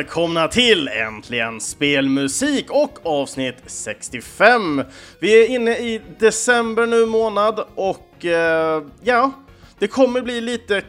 [0.00, 4.82] välkomna till Äntligen Spelmusik och avsnitt 65.
[5.18, 9.32] Vi är inne i december nu månad och eh, ja,
[9.78, 10.82] det kommer bli lite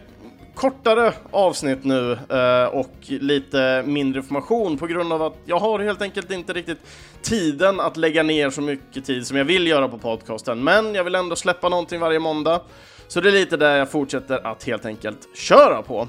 [0.56, 6.02] kortare avsnitt nu eh, och lite mindre information på grund av att jag har helt
[6.02, 6.80] enkelt inte riktigt
[7.22, 10.64] tiden att lägga ner så mycket tid som jag vill göra på podcasten.
[10.64, 12.62] Men jag vill ändå släppa någonting varje måndag.
[13.08, 16.08] Så det är lite där jag fortsätter att helt enkelt köra på.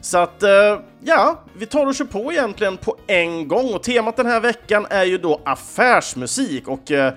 [0.00, 4.16] Så att, eh, ja, vi tar och kör på egentligen på en gång och temat
[4.16, 7.14] den här veckan är ju då affärsmusik och eh,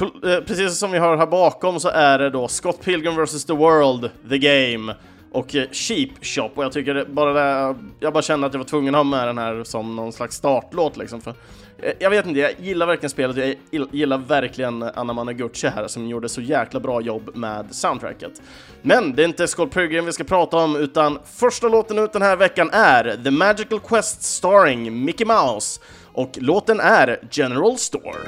[0.00, 3.44] eh, precis som vi hör här bakom så är det då Scott Pilgrim vs.
[3.44, 4.94] The World, The Game
[5.32, 8.94] och Cheap Shop och jag tycker bara det, jag bara kände att jag var tvungen
[8.94, 11.34] att ha med den här som någon slags startlåt liksom för
[11.78, 16.08] Eh, jag vet inte, jag gillar verkligen spelet, jag gillar verkligen Anna Managuchi här som
[16.08, 18.42] gjorde så jäkla bra jobb med soundtracket.
[18.82, 22.22] Men det är inte Scott Pilgrim vi ska prata om, utan första låten ut den
[22.22, 25.80] här veckan är The Magical Quest starring Mickey Mouse
[26.12, 28.18] och låten är General Store.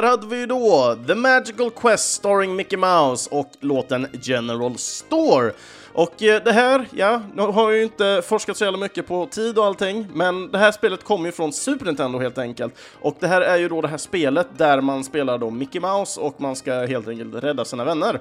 [0.00, 5.52] Där hade vi ju då The Magical Quest starring Mickey Mouse och låten General Store.
[5.92, 9.26] Och eh, det här, ja, nu har jag ju inte forskat så jävla mycket på
[9.26, 12.74] tid och allting, men det här spelet kommer ju från Super Nintendo helt enkelt.
[13.00, 16.20] Och det här är ju då det här spelet där man spelar då Mickey Mouse
[16.20, 18.20] och man ska helt enkelt rädda sina vänner.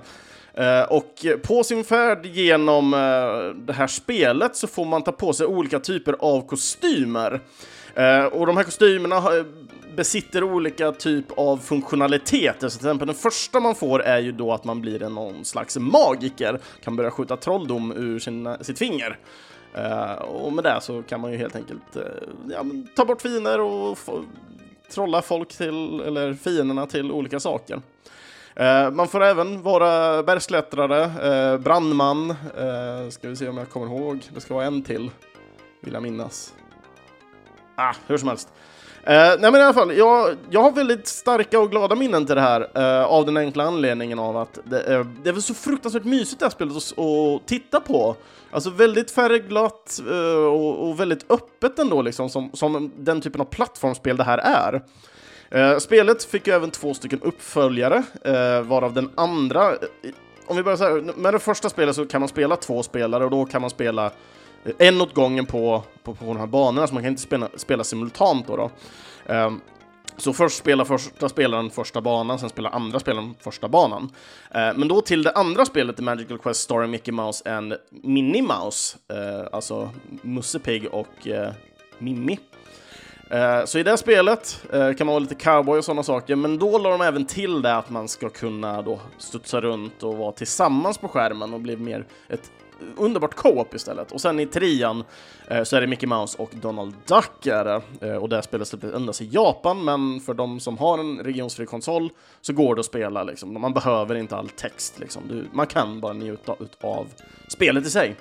[0.53, 5.33] Eh, och på sin färd genom eh, det här spelet så får man ta på
[5.33, 7.41] sig olika typer av kostymer.
[7.99, 9.45] Eh, och de här kostymerna eh,
[9.95, 12.69] besitter olika typ av funktionaliteter.
[12.69, 15.45] Så till exempel den första man får är ju då att man blir en någon
[15.45, 19.17] slags magiker, kan börja skjuta trolldom ur sina, sitt finger.
[19.73, 22.01] Eh, och med det så kan man ju helt enkelt eh,
[22.49, 22.65] ja,
[22.95, 23.97] ta bort fiender och
[24.91, 27.81] trolla folk till, eller fienderna till olika saker.
[28.55, 32.35] Eh, man får även vara bergsklättrare, eh, brandman,
[33.09, 35.11] ska vi se om jag kommer ihåg, det ska vara en till,
[35.81, 36.53] vill jag minnas.
[37.79, 38.49] Ah, hur som helst.
[38.99, 42.35] Uh, nej men i alla fall, jag, jag har väldigt starka och glada minnen till
[42.35, 45.53] det här uh, av den enkla anledningen av att det, uh, det är väl så
[45.53, 48.15] fruktansvärt mysigt det här spelet att, att titta på.
[48.51, 49.99] Alltså väldigt färgglatt
[50.45, 55.79] och, och, väldigt öppet ändå liksom, som, som den typen av plattformsspel det här är.
[55.79, 58.03] spelet fick ju även två stycken uppföljare,
[58.63, 59.75] varav den andra
[60.49, 63.25] om vi börjar så här, med det första spelet så kan man spela två spelare
[63.25, 64.11] och då kan man spela
[64.77, 67.83] en åt gången på, på, på de här banorna, så man kan inte spela, spela
[67.83, 68.55] simultant då.
[68.57, 68.71] då.
[69.33, 69.61] Um,
[70.17, 74.03] så först spelar första spelaren första banan, sen spelar andra spelaren första banan.
[74.03, 78.41] Uh, men då till det andra spelet, i Magical Quest Story Mickey Mouse and Minnie
[78.41, 79.89] Mouse, uh, alltså
[80.21, 81.49] Musse Pig och uh,
[81.97, 82.39] Mimmi.
[83.33, 86.59] Uh, så i det spelet uh, kan man vara lite cowboy och sådana saker, men
[86.59, 90.31] då la de även till det att man ska kunna då studsa runt och vara
[90.31, 92.51] tillsammans på skärmen och bli mer ett
[92.97, 94.11] underbart co-op istället.
[94.11, 95.03] Och sen i trean
[95.47, 98.07] eh, så är det Mickey Mouse och Donald Duck är det.
[98.07, 101.65] Eh, och det spelet släpptes endast i Japan, men för de som har en regionsfri
[101.65, 102.09] konsol
[102.41, 103.61] så går det att spela liksom.
[103.61, 105.23] Man behöver inte all text liksom.
[105.27, 107.07] Du, man kan bara njuta av
[107.47, 108.15] spelet i sig.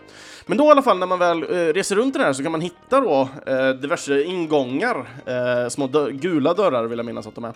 [0.47, 2.53] Men då i alla fall när man väl eh, reser runt den här så kan
[2.53, 7.35] man hitta då eh, diverse ingångar, eh, små dö gula dörrar vill jag minnas att
[7.35, 7.53] de är.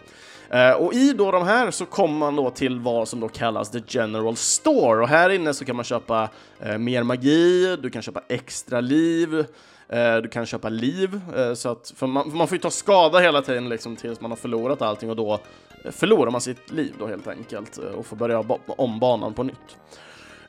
[0.52, 3.70] Eh, och i då de här så kommer man då till vad som då kallas
[3.70, 6.28] The General Store och här inne så kan man köpa
[6.60, 9.38] eh, mer magi, du kan köpa extra liv,
[9.88, 12.71] eh, du kan köpa liv, eh, så att, för man, för man får ju ta
[12.71, 15.41] skada hela tiden liksom tills man har förlorat allting och då
[15.91, 19.78] förlorar man sitt liv då helt enkelt och får börja om banan på nytt.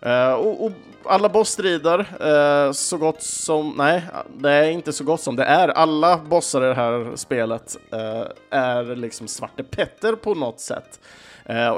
[0.05, 0.71] Uh, och, och,
[1.05, 4.03] alla bossstrider, uh, eh, så gott som, nej,
[4.37, 8.27] det är inte så gott som, det är alla bossar i det här spelet uh,
[8.49, 10.99] är liksom Svarte Petter på något sätt.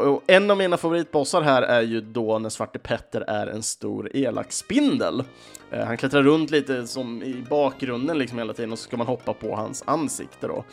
[0.04, 4.10] och en av mina favoritbossar här är ju då när Svarte Petter är en stor
[4.14, 5.24] elak spindel.
[5.72, 9.34] han klättrar runt lite som i bakgrunden liksom hela tiden och så ska man hoppa
[9.34, 10.64] på hans ansikte då.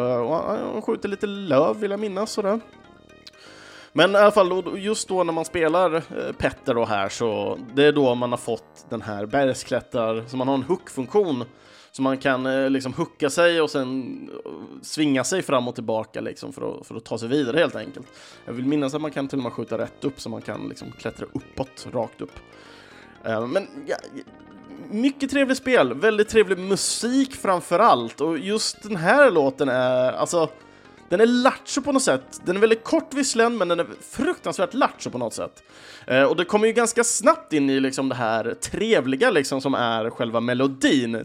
[0.00, 2.60] och han skjuter lite löv vill jag minnas sådär.
[3.96, 7.84] Men i alla fall, just då när man spelar eh, Petter då här så det
[7.84, 11.44] är då man har fått den här bergsklättrar, så man har en hook-funktion
[11.92, 14.50] så man kan eh, liksom hucka sig och sen eh,
[14.82, 18.06] svinga sig fram och tillbaka liksom för att, för att ta sig vidare helt enkelt.
[18.44, 20.68] Jag vill minnas att man kan till och med skjuta rätt upp så man kan
[20.68, 22.32] liksom klättra uppåt, rakt upp.
[23.22, 23.96] Men ja,
[24.90, 30.48] mycket trevligt spel, väldigt trevlig musik framför allt och just den här låten är, alltså
[31.08, 32.40] den är lattjo på något sätt.
[32.44, 35.62] Den är väldigt kort visserligen, men den är fruktansvärt lattjo på något sätt.
[36.06, 39.74] Eh, och det kommer ju ganska snabbt in i liksom det här trevliga liksom som
[39.74, 41.24] är själva melodin.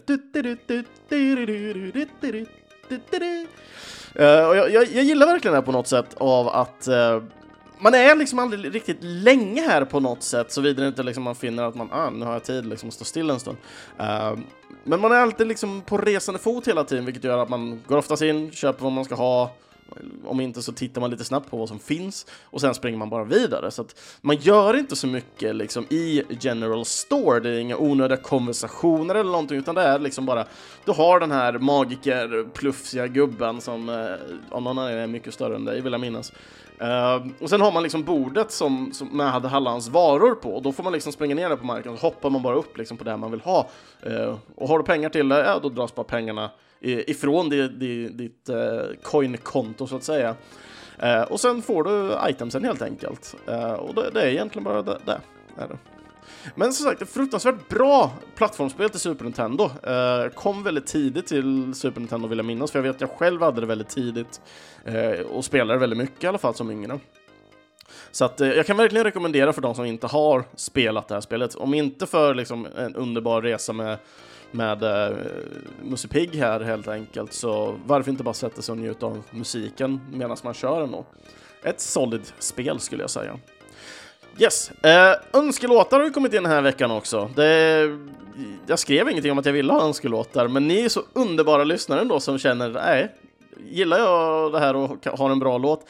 [4.20, 7.24] Uh, och jag, jag, jag, gillar verkligen det här på något sätt av att uh,
[7.80, 11.64] man är liksom aldrig riktigt länge här på något sätt, såvida inte liksom man finner
[11.64, 13.58] att man, ah, nu har jag tid liksom att stå still en stund.
[14.00, 14.40] Uh,
[14.84, 17.98] men man är alltid liksom på resande fot hela tiden, vilket gör att man går
[17.98, 19.52] oftast in, köper vad man ska ha,
[20.26, 23.10] om inte så tittar man lite snabbt på vad som finns och sen springer man
[23.10, 23.72] bara vidare.
[23.72, 27.40] Så att man gör inte så mycket liksom i General Store.
[27.40, 30.46] Det är inga onödiga konversationer eller någonting, utan det är liksom bara
[30.86, 35.56] du har den här magiker plufsiga gubben som eh, av någon anledning är mycket större
[35.56, 36.32] än dig, vill jag minnas.
[36.82, 40.56] Uh, och sen har man liksom bordet som, som man hade alla hans varor på,
[40.56, 42.56] och då får man liksom springa ner där på marken och så hoppar man bara
[42.56, 43.70] upp liksom på det man vill ha.
[44.08, 46.50] Uh, och har du pengar till det, ja då dras bara pengarna
[46.82, 50.36] ifrån ditt, ditt, ditt uh, så att säga.
[51.02, 53.36] Eh, och sen får du itemsen helt enkelt.
[53.48, 54.98] Eh, och det, det, är egentligen bara det.
[55.06, 55.20] det
[55.58, 55.78] är det.
[56.56, 59.64] Men som sagt, ett fruktansvärt bra plattformsspel till Super Nintendo.
[59.64, 63.10] Eh, kom väldigt tidigt till Super Nintendo vill jag minnas, för jag vet att jag
[63.10, 64.42] själv hade det väldigt tidigt
[64.86, 67.00] eh, och spelade väldigt mycket i alla fall som yngre.
[68.12, 71.56] Så att, jag kan verkligen rekommendera för de som inte har spelat det här spelet,
[71.56, 73.98] om inte för liksom, en underbar resa med
[74.52, 75.18] med eh,
[75.84, 80.02] Musse Pigg här helt enkelt, så varför inte bara sätta sig och njuta av musiken
[80.14, 81.06] medan man kör ändå.
[81.64, 83.40] Ett solid spel skulle jag säga.
[84.38, 87.30] Yes, eh, önskelåtar har ju kommit in den här veckan också.
[87.36, 87.90] Det,
[88.68, 92.02] jag skrev ingenting om att jag ville ha önskelåtar, men ni är så underbara lyssnare
[92.02, 93.16] ändå som känner, nej,
[93.70, 95.86] gillar jag det här och har en bra låt,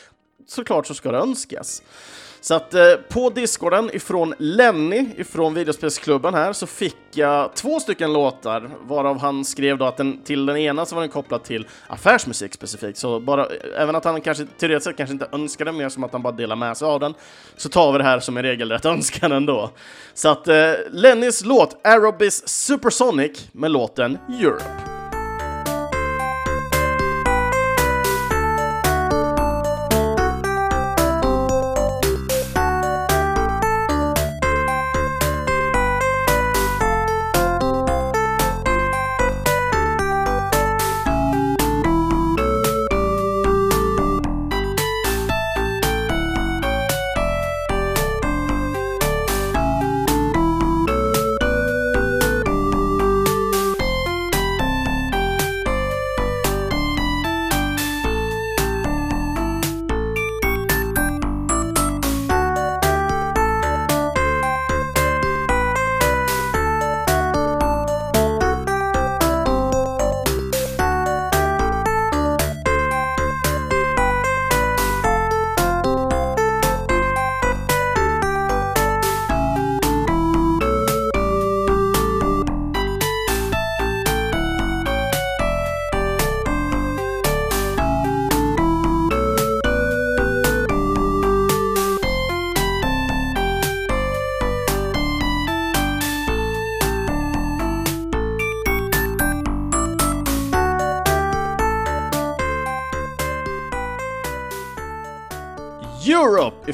[0.48, 1.84] såklart så ska det önskas.
[2.44, 8.14] Så att eh, på discorden ifrån Lenny ifrån videospelsklubben här så fick jag två stycken
[8.14, 11.68] låtar varav han skrev då att den, till den ena så var den kopplad till
[11.88, 12.98] affärsmusik specifikt.
[12.98, 16.12] Så bara, eh, även att han kanske teoretiskt sett kanske inte önskade mer som att
[16.12, 17.14] han bara delar med sig av den
[17.58, 19.70] så tar vi det här som en regelrätt önskan ändå.
[20.14, 24.91] Så att eh, Lennys låt Aerobis Supersonic med låten Europe.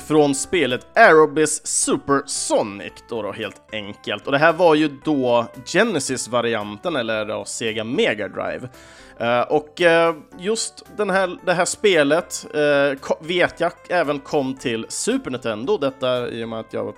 [0.08, 4.26] Från spelet Aerobis Supersonic då, då helt enkelt.
[4.26, 8.70] Och det här var ju då Genesis-varianten eller då Sega Mega Drive.
[9.22, 14.86] Uh, och uh, just den här, det här spelet uh, vet jag även kom till
[14.90, 16.94] Super Nintendo, detta i och med att jag,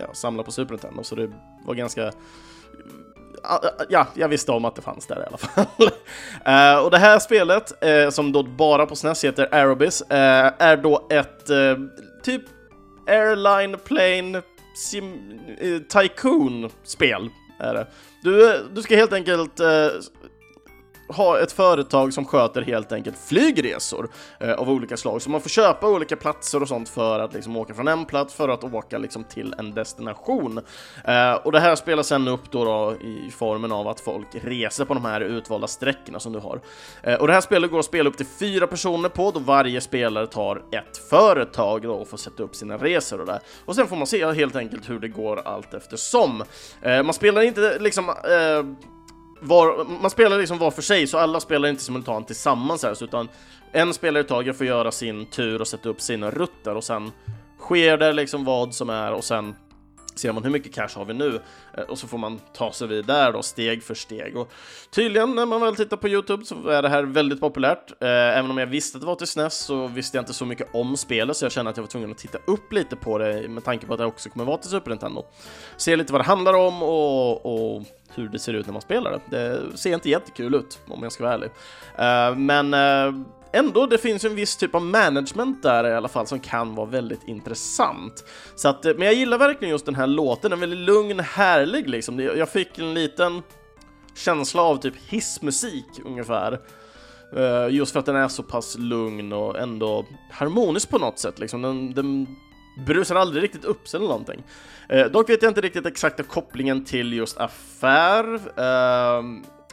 [0.00, 1.30] jag samlar på Super Nintendo, så det
[1.66, 2.12] var ganska
[3.88, 5.66] ja, jag visste om att det fanns där i alla fall.
[6.78, 10.16] uh, och det här spelet, uh, som då bara på SNES heter Aerobis, uh,
[10.58, 11.50] är då ett
[12.26, 12.42] typ
[13.06, 14.42] airline plane
[14.74, 17.30] sim eh, tycoon-spel.
[17.58, 17.86] Är det.
[18.22, 19.88] Du, eh, du ska helt enkelt eh,
[21.08, 24.08] ha ett företag som sköter helt enkelt flygresor
[24.40, 25.22] eh, av olika slag.
[25.22, 28.34] Så man får köpa olika platser och sånt för att liksom åka från en plats
[28.34, 30.60] för att åka liksom till en destination.
[31.04, 34.84] Eh, och det här spelas sen upp då, då, i formen av att folk reser
[34.84, 36.60] på de här utvalda sträckorna som du har.
[37.02, 39.80] Eh, och det här spelet går att spela upp till fyra personer på då varje
[39.80, 43.40] spelare tar ett företag då och får sätta upp sina resor och där.
[43.64, 46.42] Och sen får man se helt enkelt hur det går allt eftersom.
[46.82, 48.86] Eh, man spelar inte liksom eh,
[49.40, 53.28] var, man spelar liksom var för sig, så alla spelar inte simultant tillsammans här, utan
[53.72, 57.12] en spelare i taget får göra sin tur och sätta upp sina rutter och sen
[57.58, 59.54] sker det liksom vad som är och sen
[60.18, 61.40] ser man hur mycket cash har vi nu
[61.74, 64.36] eh, och så får man ta sig vidare då steg för steg.
[64.36, 64.52] Och
[64.90, 67.90] tydligen när man väl tittar på Youtube så är det här väldigt populärt.
[68.02, 70.44] Eh, även om jag visste att det var till SNES så visste jag inte så
[70.44, 73.18] mycket om spelet så jag kände att jag var tvungen att titta upp lite på
[73.18, 75.24] det med tanke på att det också kommer vara till Super Nintendo.
[75.76, 77.82] Se lite vad det handlar om och, och
[78.14, 79.20] hur det ser ut när man spelar det.
[79.36, 81.50] Det ser inte jättekul ut om jag ska vara ärlig.
[81.98, 82.74] Eh, men
[83.58, 86.86] ändå, det finns en viss typ av management där i alla fall som kan vara
[86.86, 88.24] väldigt intressant.
[88.54, 91.20] Så att, eh, men jag gillar verkligen just den här låten, den är väldigt lugn,
[91.20, 92.20] härlig liksom.
[92.20, 93.42] Jag fick en liten
[94.14, 96.60] känsla av typ hissmusik ungefär.
[97.36, 101.38] Eh, just för att den är så pass lugn och ändå harmonisk på något sätt
[101.38, 101.62] liksom.
[101.62, 102.26] Den, den
[102.86, 104.42] brusar aldrig riktigt upp sig eller någonting.
[104.88, 108.34] Eh, dock vet jag inte riktigt exakta kopplingen till just affär.
[108.34, 109.22] Eh,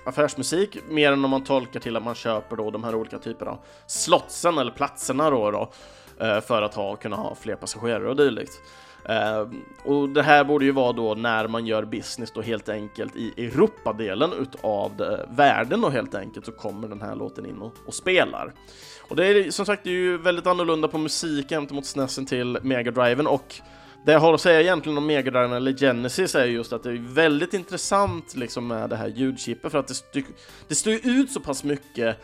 [0.05, 3.51] affärsmusik, mer än om man tolkar till att man köper då de här olika typerna
[3.51, 5.71] av slotsen eller platserna då, då
[6.25, 8.61] eh, för att ha, kunna ha fler passagerare och dylikt.
[9.05, 9.47] Eh,
[9.83, 13.45] och det här borde ju vara då när man gör business då helt enkelt i
[13.45, 17.93] Europadelen utav det, världen och helt enkelt så kommer den här låten in och, och
[17.93, 18.53] spelar.
[19.09, 22.57] Och det är som sagt det är ju väldigt annorlunda på musik gentemot SNESen till
[22.61, 23.61] Mega Driven och
[24.05, 26.89] det jag har att säga egentligen om Mega Drive eller Genesis är just att det
[26.89, 30.25] är väldigt intressant liksom med det här ljudchippet för att det, styr,
[30.67, 32.17] det står ut så pass mycket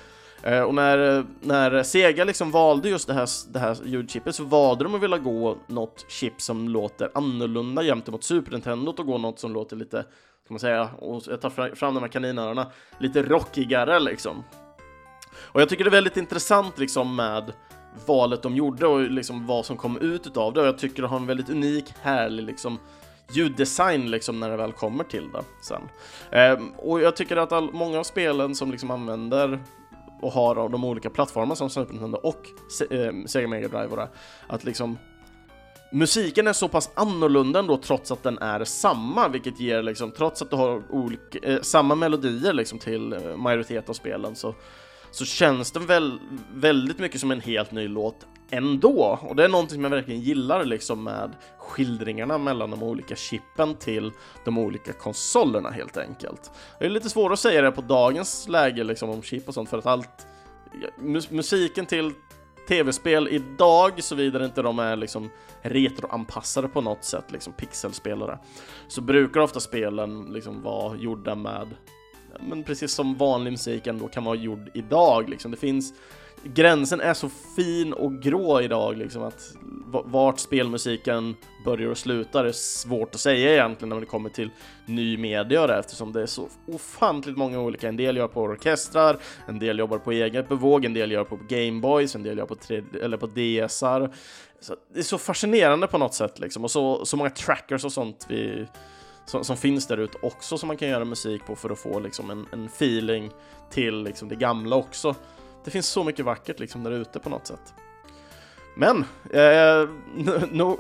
[0.44, 4.84] eh, och när, när Sega liksom valde just det här, det här ljudchippet så valde
[4.84, 9.40] de att vilja gå något chip som låter annorlunda gentemot Super Nintendo och gå något
[9.40, 12.66] som låter lite, kan man säga, och jag tar fram de här kaninöronen,
[12.98, 14.44] lite rockigare liksom.
[15.38, 17.54] Och jag tycker det är väldigt intressant liksom med
[18.06, 21.08] valet de gjorde och liksom vad som kom ut utav det och jag tycker det
[21.08, 22.80] har en väldigt unik, härlig liksom
[23.32, 25.82] ljuddesign liksom när det väl kommer till det sen.
[26.32, 29.60] Ehm, och jag tycker att all, många av spelen som liksom använder
[30.22, 32.48] och har av de olika plattformarna som Super Nintendo och
[32.90, 34.08] eh, Sega Mega Drive och det,
[34.48, 34.98] att liksom
[35.92, 40.42] musiken är så pass annorlunda ändå trots att den är samma, vilket ger liksom, trots
[40.42, 44.56] att du har olika, eh, samma melodier liksom till eh, majoriteten majoritet av spelen så
[45.12, 46.20] så känns den väl
[46.54, 49.20] väldigt mycket som en helt ny låt ändå.
[49.22, 53.76] Och det är någonting som jag verkligen gillar liksom med skildringarna mellan de olika chippen
[53.76, 54.12] till
[54.46, 56.52] de olika konsolerna helt enkelt.
[56.80, 59.70] Det är lite svårt att säga det på dagens läge liksom om chip och sånt
[59.70, 60.28] för att allt
[61.30, 62.14] musiken till
[62.68, 65.30] tv-spel idag, såvida inte de är liksom
[65.62, 68.40] retroanpassade på något sätt, liksom pixelspelare,
[68.88, 71.68] så brukar ofta spelen liksom vara gjorda med
[72.40, 75.52] men precis som vanlig musik ändå kan vara gjord idag liksom.
[75.52, 75.94] Det finns
[76.44, 79.56] gränsen är så fin och grå idag liksom att
[80.06, 84.50] vart spelmusiken börjar och slutar är svårt att säga egentligen när det kommer till
[84.86, 87.88] ny media där, eftersom det är så ofantligt många olika.
[87.88, 89.18] En del gör på orkestrar,
[89.48, 92.56] en del jobbar på eget bevåg, en del gör på Gameboys, en del gör på,
[92.56, 94.14] 3, eller på DSar.
[94.60, 97.92] Så det är så fascinerande på något sätt liksom och så, så många trackers och
[97.92, 98.68] sånt vi
[99.30, 102.00] som, som finns där ute också som man kan göra musik på för att få
[102.00, 103.32] liksom en, en feeling
[103.70, 105.16] till liksom det gamla också.
[105.66, 107.74] Det finns så mycket vackert liksom där ute på något sätt.
[108.76, 109.90] Men, eh,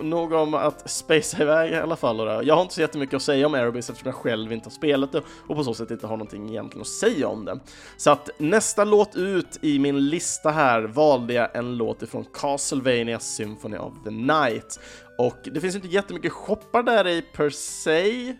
[0.01, 2.17] nog om att spacea iväg i alla fall.
[2.17, 2.41] Då.
[2.43, 5.11] Jag har inte så jättemycket att säga om Aerobase eftersom jag själv inte har spelat
[5.11, 7.59] det och på så sätt inte har någonting egentligen att säga om det.
[7.97, 13.19] Så att nästa låt ut i min lista här valde jag en låt ifrån Castlevania
[13.19, 14.79] Symphony of the Night.
[15.19, 18.35] Och det finns inte jättemycket shoppar där i per se,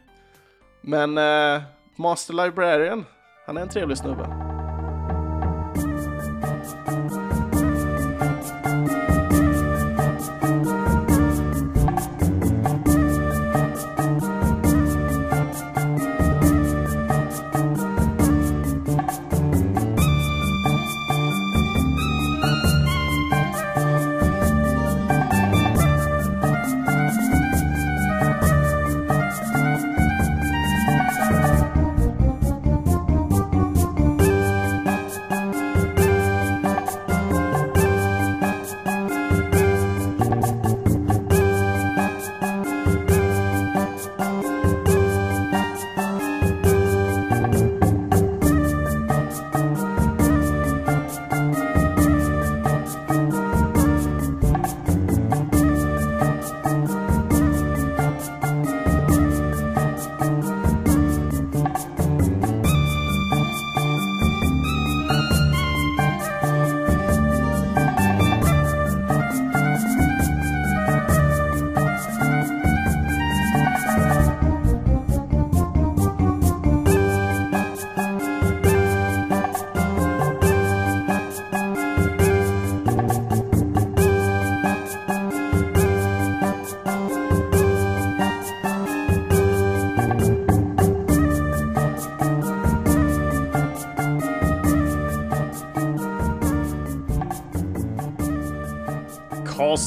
[0.82, 1.62] men eh,
[1.96, 3.06] Master Librarian,
[3.46, 4.24] han är en trevlig snubbe.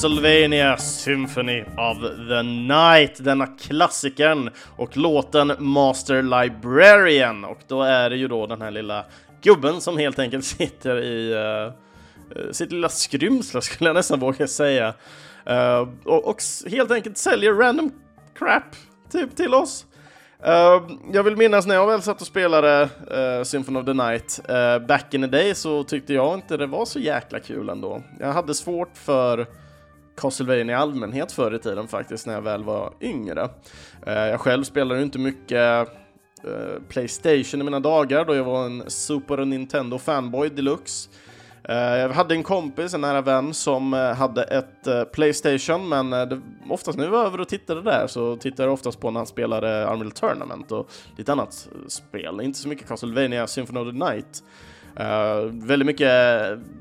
[0.03, 1.97] Castlevania Symphony of
[2.29, 7.45] the Night, denna klassikern och låten Master Librarian.
[7.45, 9.05] Och då är det ju då den här lilla
[9.41, 14.93] gubben som helt enkelt sitter i uh, sitt lilla skrymsle skulle jag nästan våga säga.
[15.49, 16.37] Uh, och, och
[16.71, 17.91] helt enkelt säljer random
[18.35, 18.75] crap
[19.11, 19.85] typ till oss.
[20.47, 24.39] Uh, jag vill minnas när jag väl satt och spelade uh, Symphony of the Night
[24.49, 28.03] uh, back in the day så tyckte jag inte det var så jäkla kul ändå.
[28.19, 29.47] Jag hade svårt för
[30.15, 33.49] Castlevania i allmänhet förr i tiden faktiskt när jag väl var yngre.
[34.05, 35.87] Eh, jag själv spelade inte mycket
[36.43, 41.09] eh, Playstation i mina dagar då jag var en Super Nintendo fanboy deluxe.
[41.63, 46.97] Eh, jag hade en kompis, en nära vän, som hade ett Playstation, men det, oftast
[46.97, 49.87] när vi var över och tittade där så tittade jag oftast på när han spelade
[49.87, 52.41] Armored Tournament och lite annat spel.
[52.41, 54.43] Inte så mycket Castlevania Symphony of the Night.
[54.99, 56.09] Uh, väldigt mycket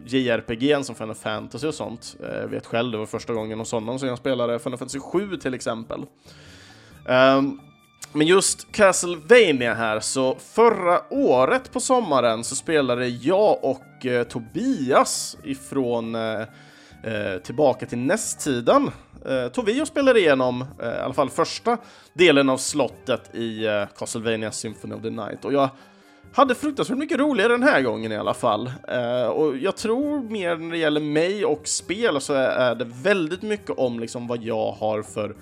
[0.04, 2.16] JRPG som Final Fantasy och sånt.
[2.20, 5.00] Uh, jag vet själv, det var första gången hos honom som jag spelade Final Fantasy
[5.00, 6.00] 7 till exempel.
[7.08, 7.42] Uh,
[8.14, 15.36] men just Castlevania här, så förra året på sommaren så spelade jag och eh, Tobias
[15.44, 16.40] ifrån eh,
[17.04, 18.90] eh Tillbaka till nästtiden.
[19.26, 21.78] Eh, tog vi och spelade igenom eh, i alla fall första
[22.14, 25.68] delen av slottet i eh, Castlevania Symphony of the Night och jag
[26.32, 28.72] hade fruktansvärt mycket roligare den här gången i alla fall.
[28.88, 33.42] Eh, och jag tror mer när det gäller mig och spel så är, det väldigt
[33.42, 35.36] mycket om liksom vad jag har för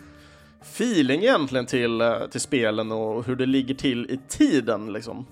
[0.62, 5.26] feeling egentligen till, eh, till spelen och hur det ligger till i tiden liksom.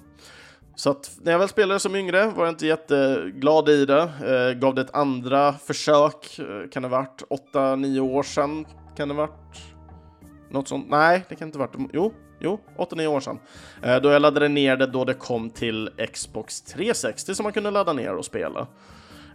[0.74, 4.02] Så att när jag väl spelade som yngre var jag inte jätteglad i det.
[4.02, 8.66] Eh, gav det ett andra försök, eh, kan det varit 8-9 år sedan?
[8.96, 9.58] Kan det varit
[10.50, 10.86] något sånt?
[10.88, 11.74] Nej, det kan inte varit.
[11.92, 13.38] Jo, jo, 8-9 år sedan.
[13.82, 17.70] Eh, då jag laddade ner det då det kom till Xbox 360 som man kunde
[17.70, 18.60] ladda ner och spela.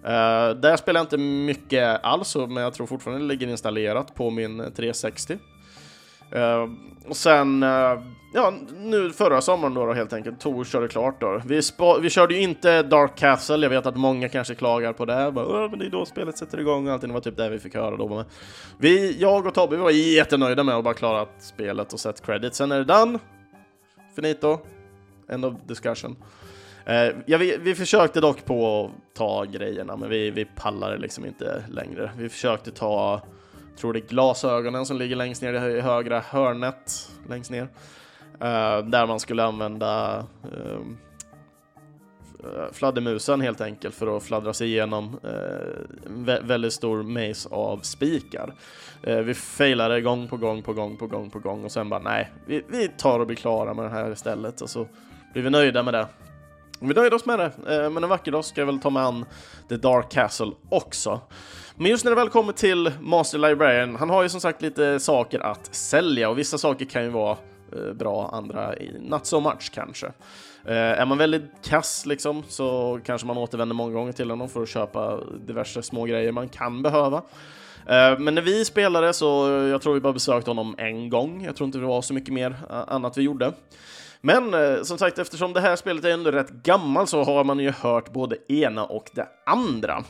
[0.04, 4.30] Eh, där spelar jag inte mycket alls, men jag tror fortfarande det ligger installerat på
[4.30, 5.38] min 360.
[6.32, 6.68] Eh,
[7.08, 7.66] och sen,
[8.34, 11.41] ja, nu förra sommaren då, då helt enkelt, tog körde klart då.
[11.46, 11.62] Vi,
[12.02, 15.69] vi körde ju inte Dark Castle, jag vet att många kanske klagar på det, bara,
[15.69, 17.76] men det är då spelet sätter igång och allting, det var typ det vi fick
[17.76, 18.08] höra då.
[18.08, 18.26] Men
[18.78, 22.56] vi, jag och Tobbe, vi var jättenöjda med att bara klara spelet och sett credit.
[22.56, 23.19] Sen är det done,
[24.15, 24.60] finito,
[25.30, 26.15] end of discussion.
[26.86, 31.26] Eh, ja, vi, vi försökte dock på att ta grejerna, men vi, vi pallade liksom
[31.26, 32.12] inte längre.
[32.17, 33.22] Vi försökte ta
[33.78, 37.67] tror det är glasögonen som ligger längst ner i högra hörnet längst ner.
[38.34, 40.80] Uh, där man skulle använda uh,
[42.72, 45.32] fladdermusen helt enkelt för att fladdra sig igenom uh,
[46.06, 48.54] vä väldigt stor maze av spikar.
[49.08, 52.00] Uh, vi failade gång på gång på gång på gång på gång och sen bara
[52.00, 54.88] nej, vi, vi tar och blir klara med det här istället och så
[55.34, 56.08] blir vi nöjda med det.
[56.80, 57.52] Vi nöjde oss med det,
[57.89, 59.26] men en vacker dag ska jag väl ta mig an
[59.69, 61.22] The Dark Castle också.
[61.76, 65.00] Men just när det väl kommer till Master Librarian, han har ju som sagt lite
[65.00, 67.38] saker att sälja och vissa saker kan ju vara
[67.75, 70.07] Eh, bra, andra not so much kanske.
[70.65, 74.63] Eh, är man väldigt kass liksom så kanske man återvänder många gånger till honom för
[74.63, 77.17] att köpa diverse små grejer man kan behöva.
[77.88, 81.55] Eh, men när vi spelade så, jag tror vi bara besökte honom en gång, jag
[81.55, 83.53] tror inte det var så mycket mer annat vi gjorde.
[84.25, 84.55] Men
[84.86, 88.13] som sagt, eftersom det här spelet är ändå rätt gammalt så har man ju hört
[88.13, 90.03] både ena och det andra.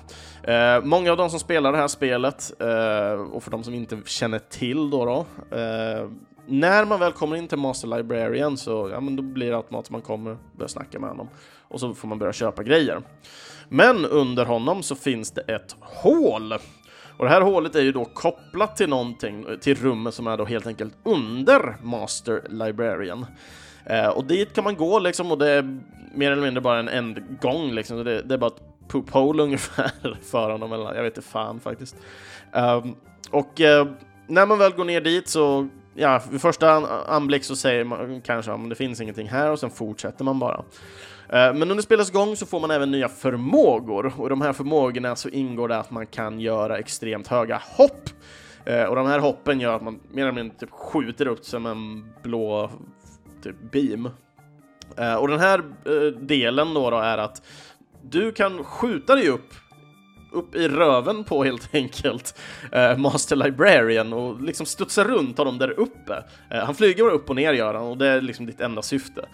[0.43, 3.97] Eh, många av de som spelar det här spelet, eh, och för de som inte
[4.05, 5.25] känner till då, då
[5.57, 6.07] eh,
[6.47, 9.91] när man väl kommer in till Master Librarian så ja, men då blir det automatiskt
[9.91, 11.29] man kommer börja snacka med honom
[11.67, 13.01] och så får man börja köpa grejer.
[13.69, 16.53] Men under honom så finns det ett hål
[17.17, 20.45] och det här hålet är ju då kopplat till någonting, till rummet som är då
[20.45, 23.25] helt enkelt under Master Librarian.
[23.85, 25.79] Eh, och dit kan man gå liksom och det är
[26.15, 28.03] mer eller mindre bara en ändgång liksom.
[28.03, 29.91] Det, det är bara ett poop hole ungefär
[30.31, 31.95] för honom, eller jag vet inte fan faktiskt.
[32.53, 32.85] Eh,
[33.31, 33.87] och eh,
[34.27, 36.69] när man väl går ner dit så, ja, vid första
[37.07, 40.63] anblick så säger man kanske att det finns ingenting här och sen fortsätter man bara.
[41.29, 44.53] Eh, men under spelets gång så får man även nya förmågor och i de här
[44.53, 48.09] förmågorna så ingår det att man kan göra extremt höga hopp.
[48.65, 51.65] Eh, och de här hoppen gör att man mer eller mindre typ skjuter upp som
[51.65, 52.71] en blå
[53.43, 54.09] typ beam.
[54.97, 55.63] Eh, och den här
[56.25, 57.41] delen då, då är att
[58.01, 59.53] du kan skjuta dig upp
[60.33, 62.39] upp i röven på helt enkelt
[62.71, 66.23] eh, Master Librarian och liksom studsa runt honom där uppe.
[66.49, 68.81] Eh, han flyger bara upp och ner gör han och det är liksom ditt enda
[68.81, 69.25] syfte.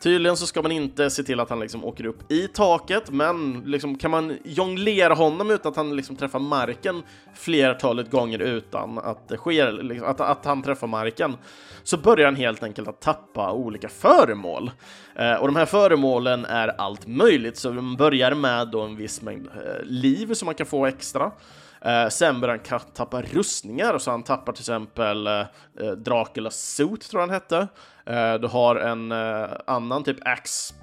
[0.00, 3.62] Tydligen så ska man inte se till att han liksom åker upp i taket, men
[3.66, 7.02] liksom kan man jonglera honom utan att han liksom träffar marken
[7.34, 11.36] flertalet gånger utan att det sker, liksom, att, att han träffar marken,
[11.82, 14.70] så börjar han helt enkelt att tappa olika föremål.
[15.14, 19.22] Eh, och de här föremålen är allt möjligt, så man börjar med då en viss
[19.22, 21.32] mängd eh, liv som man kan få extra.
[21.80, 25.40] Eh, sen börjar han tappa rustningar, så han tappar till exempel eh,
[25.80, 27.68] eh Draculas suit, tror jag han hette.
[28.06, 30.74] Eh, du har en eh, annan typ axe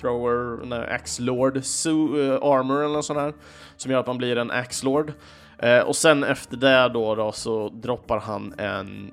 [0.00, 3.34] thrower, nej, axe lord su, uh, armor eller något sånt här,
[3.76, 5.12] som gör att man blir en axe lord.
[5.58, 9.12] Eh, och sen efter det då, då så droppar han en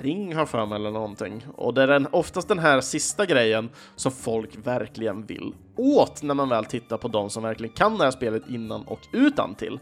[0.00, 1.46] ring har för mig eller någonting.
[1.56, 6.34] Och det är den, oftast den här sista grejen som folk verkligen vill åt när
[6.34, 9.78] man väl tittar på de som verkligen kan det här spelet innan och utan till.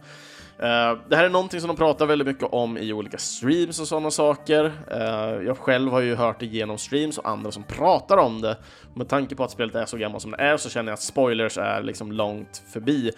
[0.62, 3.88] Eh, det här är någonting som de pratar väldigt mycket om i olika streams och
[3.88, 4.72] sådana saker.
[4.90, 8.57] Eh, jag själv har ju hört det genom streams och andra som pratar om det.
[8.94, 11.03] Med tanke på att spelet är så gammalt som det är så känner jag att
[11.03, 13.11] spoilers är liksom långt förbi.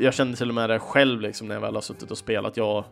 [0.00, 2.56] Jag kände till och med det själv liksom när jag väl har suttit och spelat.
[2.56, 2.84] Jag...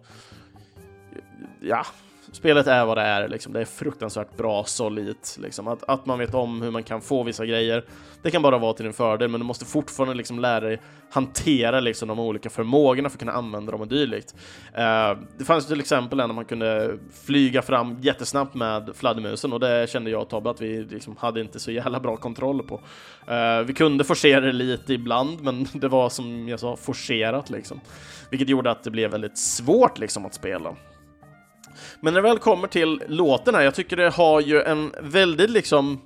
[1.61, 1.87] Ja,
[2.33, 3.53] spelet är vad det är, liksom.
[3.53, 5.37] det är fruktansvärt bra, solidt.
[5.41, 5.69] Liksom.
[5.69, 7.85] Att, att man vet om hur man kan få vissa grejer,
[8.23, 11.81] det kan bara vara till din fördel, men du måste fortfarande liksom lära dig hantera
[11.81, 14.35] liksom, de olika förmågorna för att kunna använda dem och dylikt.
[14.79, 19.53] Uh, eh, det fanns till exempel en där man kunde flyga fram jättesnabbt med fladdermusen
[19.53, 22.63] och det kände jag och Tobbe att vi liksom hade inte så jävla bra kontroll
[22.63, 22.75] på.
[22.75, 27.81] Uh, vi kunde forcera det lite ibland, men det var som jag sa, forcerat liksom.
[28.31, 30.77] Vilket gjorde att det blev väldigt svårt liksom att spela.
[32.01, 35.51] Men när det väl kommer till låten här, jag tycker det har ju en väldigt
[35.51, 36.01] liksom,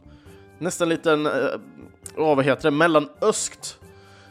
[0.59, 1.33] nästan liten, uh,
[2.17, 3.79] vad heter det, mellanöskt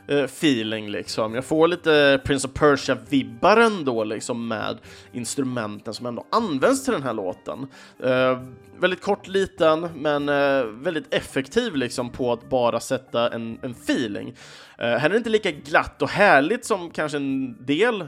[0.08, 1.36] eh, feeling liksom.
[1.36, 4.78] Jag får lite Prince of Persia-vibbar ändå liksom med
[5.12, 7.68] instrumenten som ändå används till den här låten.
[8.04, 8.44] Uh,
[8.80, 14.28] väldigt kort, liten, men uh, väldigt effektiv liksom på att bara sätta en, en feeling.
[14.28, 14.36] Uh,
[14.78, 18.04] här är det inte lika glatt och härligt som kanske en del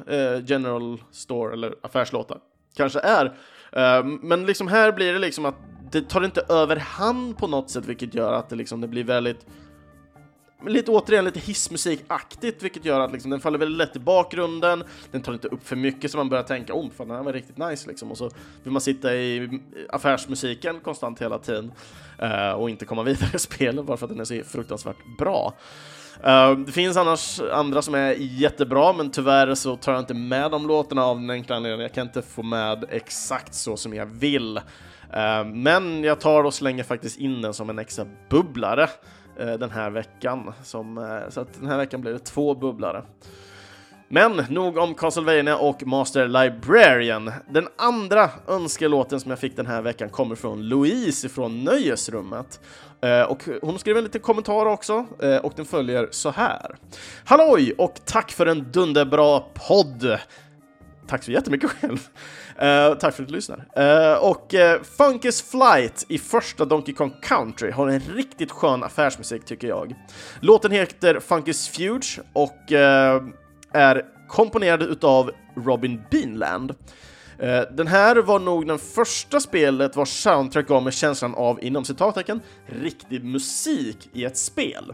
[0.45, 2.37] General Store eller affärslåtar
[2.75, 3.25] kanske är.
[3.71, 5.55] Eh, men liksom här blir det liksom att
[5.91, 9.03] det tar inte över hand på något sätt, vilket gör att det liksom det blir
[9.03, 9.45] väldigt
[10.67, 14.83] lite återigen lite hissmusikaktigt, vilket gör att liksom, den faller väldigt lätt i bakgrunden.
[15.11, 17.23] Den tar inte upp för mycket så man börjar tänka om, oh, fan den här
[17.23, 18.11] var riktigt nice liksom.
[18.11, 18.31] Och så
[18.63, 19.59] vill man sitta i
[19.89, 21.71] affärsmusiken konstant hela tiden
[22.23, 25.53] uh, och inte komma vidare i spelet bara för att den är så fruktansvärt bra.
[26.19, 30.51] Uh, det finns annars andra som är jättebra, men tyvärr så tar jag inte med
[30.51, 34.05] de låtarna av den enkla anledningen jag kan inte få med exakt så som jag
[34.05, 34.57] vill.
[34.57, 38.89] Uh, men jag tar och slänger faktiskt in den som en extra bubblare
[39.41, 40.53] uh, den här veckan.
[40.63, 43.03] Som, eh, så att den här veckan blir det två bubblare.
[44.15, 47.31] Men nog om Castlevania och Master Librarian.
[47.49, 52.59] Den andra önskelåten som jag fick den här veckan kommer från Louise från Nöjesrummet.
[53.01, 56.75] Eh, och hon skrev en liten kommentar också, eh, och den följer så här.
[57.25, 60.17] Halloj och tack för en dunderbra podd!
[61.07, 61.97] Tack så jättemycket själv.
[62.61, 63.57] Uh, tack för att du lyssnar.
[63.57, 69.45] Uh, och uh, Funkis Flight i första Donkey Kong Country har en riktigt skön affärsmusik
[69.45, 69.95] tycker jag.
[70.39, 72.71] Låten heter Funkis Fuge och
[73.75, 76.75] är komponerad utav Robin Beanland.
[77.39, 81.85] Eh, den här var nog den första spelet vars soundtrack gav mig känslan av, inom
[81.85, 84.93] citattecken, riktig musik i ett spel.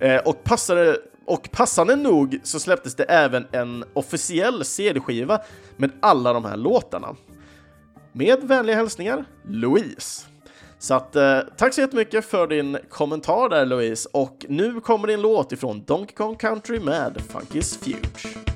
[0.00, 5.40] Eh, och, passade, och passande nog så släpptes det även en officiell CD-skiva
[5.76, 7.16] med alla de här låtarna.
[8.12, 10.26] Med vänliga hälsningar, Louise.
[10.82, 15.20] Så att, eh, tack så jättemycket för din kommentar där Louise, och nu kommer din
[15.22, 18.49] låt ifrån Donkey Kong Country med Funky's Future.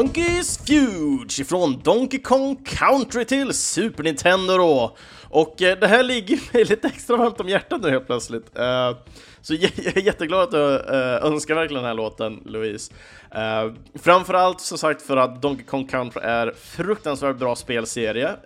[0.00, 4.96] Donkey's Fuge från Donkey Kong Country till Super Nintendo då.
[5.28, 8.58] Och eh, det här ligger mig lite extra varmt om hjärtat nu helt plötsligt.
[8.58, 8.96] Eh,
[9.40, 12.92] så jag, jag är jätteglad att du eh, önskar verkligen den här låten, Louise.
[13.30, 18.36] Eh, framförallt som sagt för att Donkey Kong Country är fruktansvärt bra spelserie.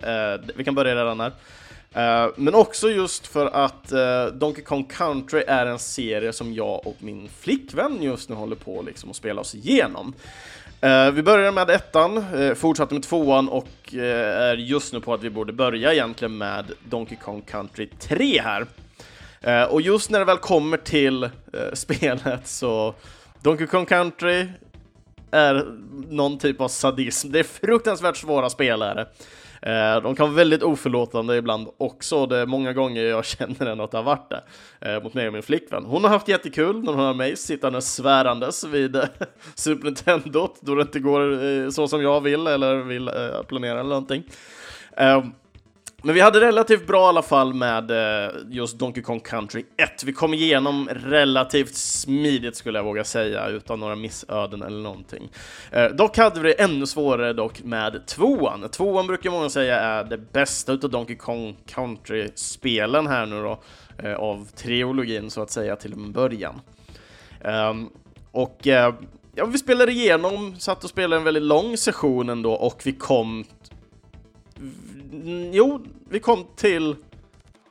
[0.55, 1.31] Vi kan börja redan här.
[2.35, 3.93] Men också just för att
[4.33, 8.81] Donkey Kong Country är en serie som jag och min flickvän just nu håller på
[8.81, 10.13] liksom att spela oss igenom.
[10.85, 15.13] Eh, vi började med ettan, eh, fortsatte med tvåan och eh, är just nu på
[15.13, 18.67] att vi borde börja egentligen med Donkey Kong Country 3 här.
[19.69, 21.29] och just när det väl kommer till
[21.73, 22.93] spelet så
[23.41, 24.47] Donkey Kong Country
[25.31, 25.65] är
[26.09, 27.31] någon typ av sadism.
[27.31, 29.05] Det är fruktansvärt svåra spelare.
[29.65, 33.83] Eh, de kan vara väldigt oförlåtande ibland också, det är många gånger jag känner ändå
[33.83, 34.43] att det har varit det
[34.81, 35.85] eh, mot mig och min flickvän.
[35.85, 39.03] Hon har haft jättekul när hon har mig sittande svärandes vid eh,
[39.55, 43.09] Super Nintendo då det inte går så som jag vill eller vill
[43.47, 44.23] planera eller någonting.
[44.97, 45.31] Ehm,
[46.05, 50.03] men vi hade relativt bra i alla fall med eh, just Donkey Kong Country 1.
[50.03, 55.29] Vi kom igenom relativt smidigt skulle jag våga säga, utan några missöden eller någonting.
[55.71, 58.69] Eh, dock hade vi det ännu svårare dock med tvåan.
[58.69, 63.59] Tvåan brukar många säga är det bästa utav Donkey Kong Country-spelen här nu då,
[63.97, 66.61] eh, av trilogin så att säga till en början.
[67.41, 67.89] Ehm,
[68.31, 68.93] och eh,
[69.35, 73.45] ja, vi spelade igenom, satt och spelade en väldigt lång session ändå och vi kom
[75.21, 76.95] Mm, jo, vi kom till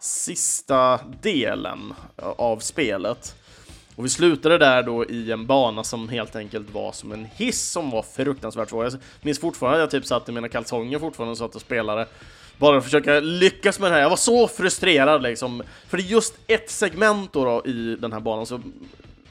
[0.00, 3.34] sista delen av spelet.
[3.96, 7.70] Och vi slutade där då i en bana som helt enkelt var som en hiss
[7.70, 8.84] som var fruktansvärt svår.
[8.84, 12.06] Jag minns fortfarande att jag typ satt i mina kalsonger fortfarande och satt och spelade.
[12.58, 14.02] Bara att försöka lyckas med det här.
[14.02, 15.62] Jag var så frustrerad liksom.
[15.88, 18.60] För det är just ett segment då, då i den här banan så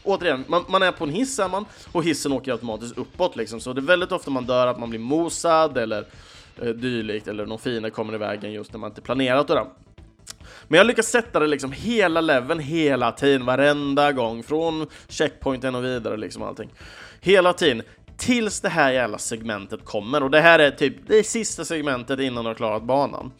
[0.04, 3.60] återigen, man, man, är på en hiss är man, och hissen åker automatiskt uppåt liksom,
[3.60, 6.06] så det är väldigt ofta man dör att man blir mosad eller
[6.62, 9.66] Eh, dylikt, eller någon fiende kommer i vägen just när man inte planerat det.
[10.68, 15.84] Men jag lyckas sätta det liksom hela leveln hela tiden, varenda gång, från checkpointen och
[15.84, 16.70] vidare liksom allting.
[17.22, 17.82] Hela tiden,
[18.18, 22.44] tills det här jävla segmentet kommer, och det här är typ det sista segmentet innan
[22.44, 23.32] du har klarat banan.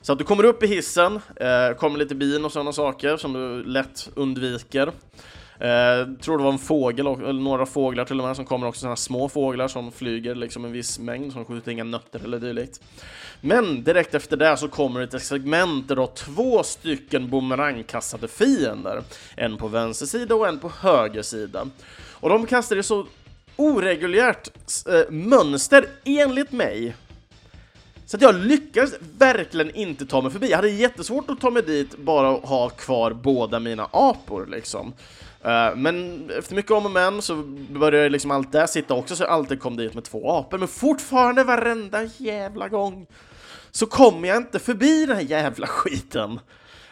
[0.00, 3.32] Så att du kommer upp i hissen, eh, kommer lite bin och sådana saker som
[3.32, 4.92] du lätt undviker.
[5.60, 8.80] Eh, tror det var en fågel, eller några fåglar till och med, som kommer också
[8.80, 12.80] sådana små fåglar som flyger liksom en viss mängd, som skjuter inga nötter eller dylikt.
[13.40, 19.02] Men direkt efter det så kommer ett segment där då två stycken bumerangkastade fiender.
[19.36, 21.66] En på vänster sida och en på höger sida.
[22.12, 23.06] Och de kastar i så
[23.56, 24.48] oreguljärt
[24.88, 26.94] eh, mönster, enligt mig,
[28.10, 30.50] så att jag lyckades verkligen inte ta mig förbi.
[30.50, 34.92] Jag hade jättesvårt att ta mig dit bara ha kvar båda mina apor liksom.
[35.44, 37.36] Eh, men efter mycket om och men så
[37.70, 40.58] började liksom allt där sitta också så jag alltid kom dit med två apor.
[40.58, 43.06] Men fortfarande varenda jävla gång
[43.70, 46.40] så kom jag inte förbi den här jävla skiten.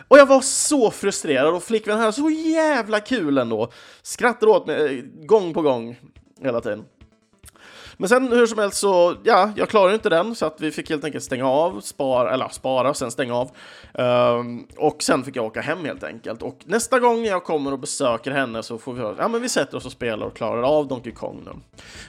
[0.09, 3.71] Och jag var så frustrerad och flickvännen hade så jävla kul ändå.
[4.03, 5.97] Skrattade åt mig eh, gång på gång
[6.43, 6.85] hela tiden.
[8.01, 10.91] Men sen hur som helst så, ja, jag klarade inte den så att vi fick
[10.91, 13.51] helt enkelt stänga av, spara, eller spara och sen stänga av.
[13.93, 16.43] Um, och sen fick jag åka hem helt enkelt.
[16.43, 19.49] Och nästa gång jag kommer och besöker henne så får vi höra, ja men vi
[19.49, 21.51] sätter oss och spelar och klarar av Donkey Kong nu.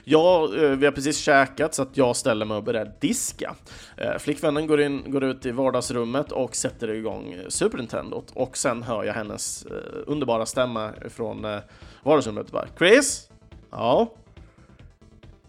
[0.04, 3.54] Jag, uh, vi har precis käkat så att jag ställer mig och börjar diska.
[4.00, 8.56] Uh, flickvännen går, in, går ut i vardagsrummet och sätter igång eh, Super Nintendo och
[8.56, 9.72] sen hör jag hennes uh,
[10.06, 11.58] underbara stämma från uh,
[12.02, 13.28] vardagsrummet bara Chris?
[13.70, 14.08] Ja?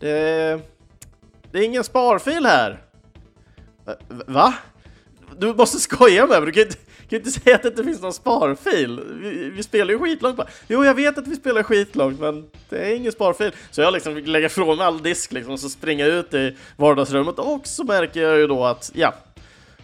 [0.01, 0.59] Det,
[1.51, 2.81] det är ingen sparfil här.
[4.25, 4.53] Va?
[5.37, 6.77] Du måste skoja med mig, du kan inte,
[7.09, 9.01] kan inte säga att det inte finns någon sparfil.
[9.21, 10.47] Vi, vi spelar ju skitlångt bara.
[10.67, 13.51] Jo, jag vet att vi spelar skitlångt, men det är ingen sparfil.
[13.71, 17.39] Så jag liksom lägger ifrån mig all disk liksom, och så springer ut i vardagsrummet
[17.39, 19.13] och så märker jag ju då att, ja,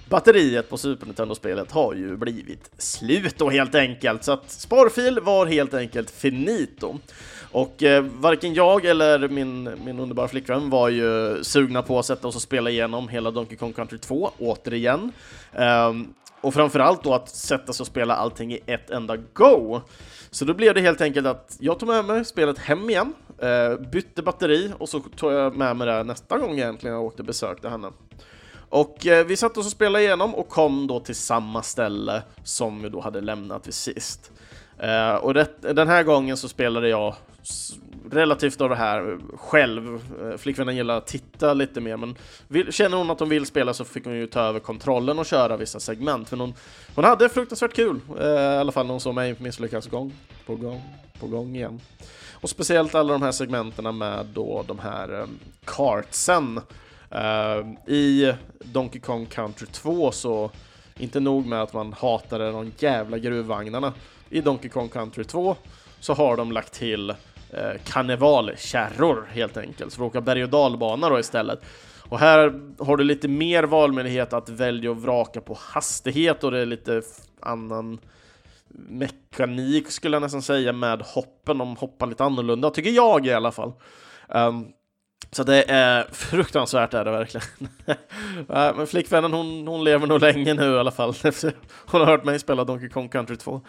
[0.09, 4.23] batteriet på Super Nintendo-spelet har ju blivit slut då helt enkelt.
[4.23, 6.99] Så att sparfil var helt enkelt finito.
[7.57, 12.27] Och eh, varken jag eller min, min underbara flickvän var ju sugna på att sätta
[12.27, 15.11] oss och spela igenom hela Donkey Kong Country 2, återigen.
[15.53, 19.81] Um, och framförallt då att sätta sig och spela allting i ett enda go.
[20.29, 23.79] Så då blev det helt enkelt att jag tog med mig spelet hem igen, eh,
[23.89, 27.27] bytte batteri och så tog jag med mig det nästa gång egentligen jag åkte och
[27.27, 27.91] besökte henne.
[28.69, 32.81] Och eh, vi satt oss och spelade igenom och kom då till samma ställe som
[32.81, 34.31] vi då hade lämnat vid sist.
[34.79, 37.15] Eh, och det, den här gången så spelade jag
[38.11, 40.01] relativt av det här eh, själv.
[40.21, 42.15] Eh, flickvännen gillar att titta lite mer, men
[42.47, 45.25] vill, känner hon att hon vill spela så fick hon ju ta över kontrollen och
[45.25, 46.29] köra vissa segment.
[46.29, 46.53] För hon,
[46.95, 50.13] hon hade fruktansvärt kul, eh, i alla fall när hon såg mig misslyckas gång
[50.45, 50.81] på gång
[51.19, 51.81] på gång igen.
[52.41, 55.27] Och speciellt alla de här segmenterna med då de här eh,
[55.65, 56.61] kartsen.
[57.11, 60.51] Eh, I Donkey Kong Country 2 så,
[60.97, 63.93] inte nog med att man hatade de jävla gruvvagnarna,
[64.29, 65.55] i Donkey Kong Country 2
[65.99, 67.13] så har de lagt till
[67.53, 71.61] eh, karnevalkärror helt enkelt, så vi åka berg och dalbana då istället.
[72.09, 76.59] Och här har du lite mer valmöjlighet att välja och vraka på hastighet och det
[76.59, 77.01] är lite
[77.39, 77.99] annan
[78.89, 81.57] mekanik skulle jag nästan säga med hoppen.
[81.57, 83.73] De hoppar lite annorlunda, tycker jag i alla fall.
[84.27, 84.67] Um,
[85.31, 87.47] så det är fruktansvärt är det verkligen.
[88.75, 91.13] Men flickvännen hon, hon lever nog länge nu i alla fall.
[91.85, 93.61] Hon har hört mig spela Donkey Kong Country 2.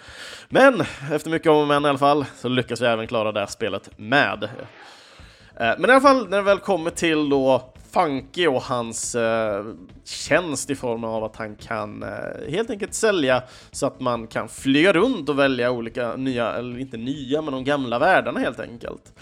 [0.48, 0.80] Men
[1.12, 3.46] efter mycket om och men i alla fall så lyckas vi även klara det här
[3.46, 4.42] spelet med.
[4.44, 9.64] Eh, men i alla fall när det väl kommer till då Funky och hans eh,
[10.04, 14.48] tjänst i form av att han kan eh, helt enkelt sälja så att man kan
[14.48, 19.12] flyga runt och välja olika nya, eller inte nya, men de gamla världarna helt enkelt.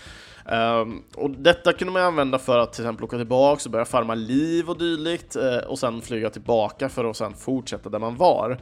[0.52, 4.14] Um, och detta kunde man använda för att till exempel åka tillbaka och börja farma
[4.14, 8.58] liv och dylikt uh, och sen flyga tillbaka för att sen fortsätta där man var.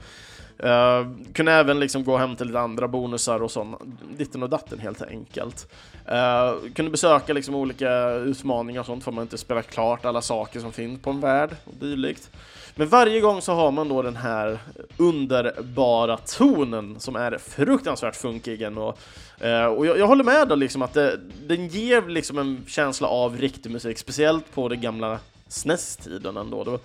[0.62, 3.80] Uh, kunde även liksom gå hem till lite andra bonusar och sånt,
[4.16, 5.72] ditten och datten helt enkelt.
[6.12, 10.60] Uh, kunde besöka liksom olika utmaningar och sånt för man inte spela klart alla saker
[10.60, 12.30] som finns på en värld och dylikt.
[12.76, 14.58] Men varje gång så har man då den här
[14.96, 18.98] underbara tonen som är fruktansvärt funkig och,
[19.44, 23.08] uh, och jag, jag, håller med då liksom att det, den ger liksom en känsla
[23.08, 26.64] av riktig musik, speciellt på den gamla SNES-tiden ändå.
[26.64, 26.80] Det var,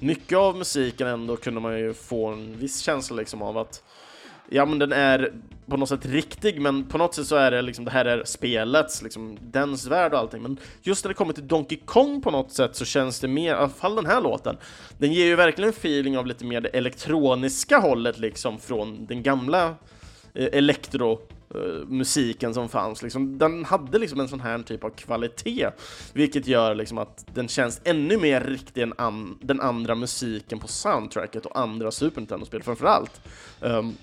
[0.00, 3.82] mycket av musiken ändå kunde man ju få en viss känsla liksom av att
[4.48, 5.32] ja men den är
[5.66, 8.24] på något sätt riktig, men på något sätt så är det liksom, det här är
[8.24, 10.42] spelets, liksom, dens värld och allting.
[10.42, 13.50] Men just när det kommer till Donkey Kong på något sätt så känns det mer,
[13.50, 14.56] i alla fall den här låten,
[14.98, 19.22] den ger ju verkligen en feeling av lite mer det elektroniska hållet liksom från den
[19.22, 19.74] gamla
[20.34, 21.20] Eh, elektro
[21.54, 23.02] eh, musiken som fanns.
[23.02, 25.70] Liksom, den hade liksom en sån här typ av kvalitet,
[26.12, 30.68] vilket gör liksom att den känns ännu mer riktig än an den andra musiken på
[30.68, 33.20] soundtracket och andra Super Nintendo-spel framförallt.
[33.60, 33.96] Um,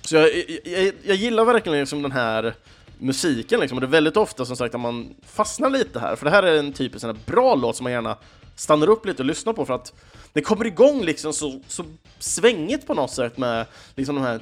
[0.00, 0.30] så jag,
[0.64, 2.54] jag, jag, gillar verkligen liksom den här
[2.98, 6.24] musiken, liksom, och det är väldigt ofta som sagt att man fastnar lite här, för
[6.24, 8.16] det här är en typisk sån bra låt som man gärna
[8.56, 9.92] stannar upp lite och lyssnar på för att
[10.32, 11.84] det kommer igång liksom så, så
[12.22, 14.40] svängigt på något sätt med liksom de här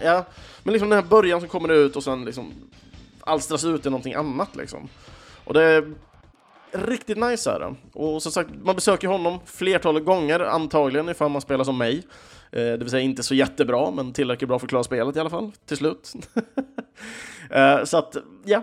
[0.00, 0.24] Ja,
[0.62, 2.52] men liksom den här början som kommer ut och sen liksom
[3.20, 4.88] alstras ut i någonting annat liksom.
[5.44, 5.94] Och det är
[6.72, 7.74] riktigt nice är det.
[7.92, 12.02] Och som sagt, man besöker honom flertalet gånger antagligen ifall man spelar som mig.
[12.50, 15.30] Det vill säga inte så jättebra, men tillräckligt bra för att klara spelet i alla
[15.30, 16.12] fall, till slut.
[17.50, 18.62] Eh, så att, ja.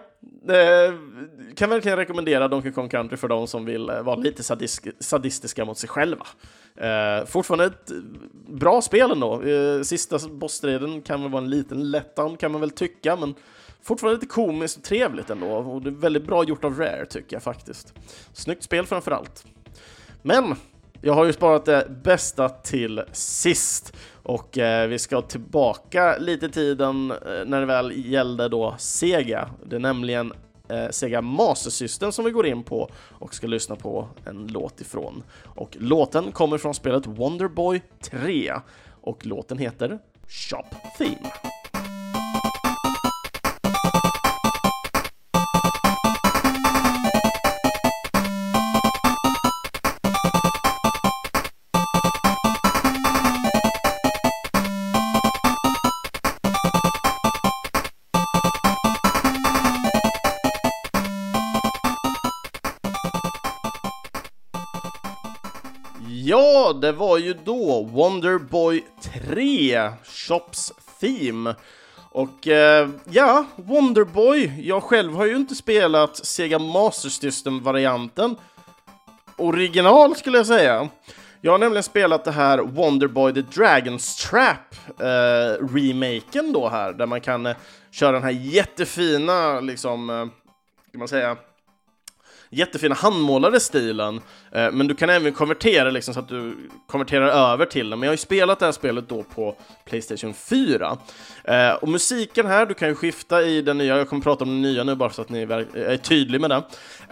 [1.55, 5.65] Kan verkligen rekommendera Donkey Kong Country för de som vill eh, vara lite sadist sadistiska
[5.65, 6.25] mot sig själva.
[6.75, 7.91] Eh, fortfarande ett
[8.47, 9.41] bra spel ändå.
[9.83, 13.35] Sista bossstriden kan väl vara en liten letdown kan man väl tycka, men
[13.81, 15.47] fortfarande lite komiskt och trevligt ändå.
[15.47, 17.93] Och det är väldigt bra gjort av Rare tycker jag faktiskt.
[18.33, 19.45] Snyggt spel framför allt.
[20.21, 20.55] Men
[21.05, 26.49] jag har ju sparat det bästa till sist och eh, vi ska tillbaka lite i
[26.49, 29.49] tiden eh, när det väl gällde då Sega.
[29.65, 30.33] Det är nämligen
[30.69, 32.89] eh, Sega Master System som vi går in på
[33.19, 35.23] och ska lyssna på en låt ifrån.
[35.43, 38.53] Och låten kommer från spelet Wonderboy 3
[39.01, 40.65] och låten heter Shop
[40.97, 41.31] Theme.
[66.73, 68.83] Det var ju då Wonderboy
[69.27, 71.55] 3, Shops Theme.
[72.11, 78.35] Och eh, ja, Wonderboy, jag själv har ju inte spelat Sega Master System-varianten
[79.37, 80.89] original skulle jag säga.
[81.41, 87.05] Jag har nämligen spelat det här Wonderboy The Dragon's Trap eh, remaken då här, där
[87.05, 87.55] man kan eh,
[87.91, 90.25] köra den här jättefina, liksom, eh,
[90.89, 91.37] ska man säga,
[92.53, 97.65] jättefina handmålade stilen, eh, men du kan även konvertera liksom så att du konverterar över
[97.65, 97.99] till den.
[97.99, 100.97] Men jag har ju spelat det här spelet då på Playstation 4.
[101.43, 104.49] Eh, och musiken här, du kan ju skifta i den nya, jag kommer prata om
[104.49, 106.63] den nya nu bara så att ni är tydliga med det.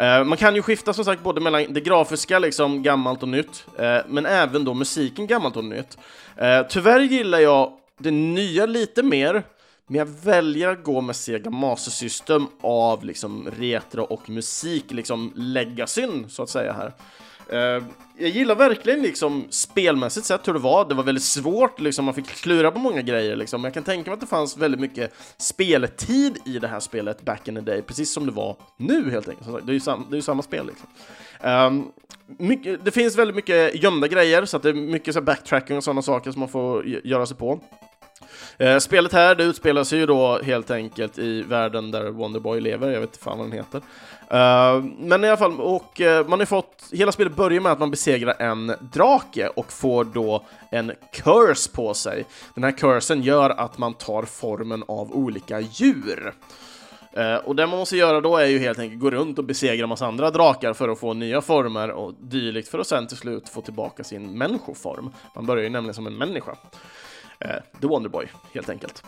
[0.05, 3.65] Eh, man kan ju skifta som sagt både mellan det grafiska, liksom gammalt och nytt,
[3.77, 5.97] eh, men även då musiken gammalt och nytt.
[6.37, 9.43] Eh, tyvärr gillar jag det nya lite mer,
[9.87, 15.33] men jag väljer att gå med Sega Master System av liksom retro och musik, liksom
[15.35, 16.93] legacyn så att säga här.
[17.53, 17.83] Uh,
[18.17, 20.89] jag gillar verkligen liksom spelmässigt sett hur det var.
[20.89, 23.35] Det var väldigt svårt, liksom, man fick klura på många grejer.
[23.35, 23.61] Liksom.
[23.61, 27.21] Men Jag kan tänka mig att det fanns väldigt mycket speltid i det här spelet
[27.21, 29.65] back in the day, precis som det var nu helt enkelt.
[29.65, 30.67] Det är ju, sam det är ju samma spel.
[30.67, 30.87] Liksom.
[31.51, 31.91] Um,
[32.27, 35.83] mycket, det finns väldigt mycket gömda grejer, så att det är mycket så backtracking och
[35.83, 37.59] sådana saker som man får göra sig på.
[38.61, 42.91] Eh, spelet här, det utspelar sig ju då helt enkelt i världen där Wonderboy lever,
[42.91, 43.81] jag vet inte fan vad den heter.
[44.29, 47.79] Eh, men i alla fall, och eh, man har fått, hela spelet börjar med att
[47.79, 52.25] man besegrar en drake och får då en curse på sig.
[52.55, 56.33] Den här cursen gör att man tar formen av olika djur.
[57.17, 59.83] Uh, och det man måste göra då är ju helt enkelt gå runt och besegra
[59.83, 63.17] en massa andra drakar för att få nya former och dylikt för att sen till
[63.17, 65.11] slut få tillbaka sin människoform.
[65.35, 66.55] Man börjar ju nämligen som en människa.
[67.41, 69.03] Eh, The Wonderboy, helt enkelt.